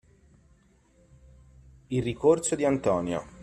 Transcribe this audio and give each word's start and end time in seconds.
Il 1.89 2.01
ricorso 2.01 2.55
di 2.55 2.65
Antonio. 2.65 3.37